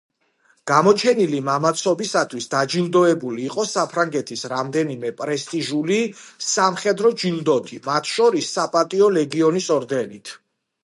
გამოჩენილი 0.69 1.39
მამაცობისათვის 1.49 2.47
დაჯილდოებული 2.53 3.43
იყო 3.49 3.65
საფრანგეთის 3.73 4.41
რამდენიმე 4.53 5.11
პრესტიჟული 5.19 5.99
სამხედრო 6.53 7.11
ჯილდოთი, 7.25 7.79
მათ 7.91 8.11
შორის 8.17 8.49
საპატიო 8.57 9.11
ლეგიონის 9.19 9.69
ორდენით. 9.77 10.35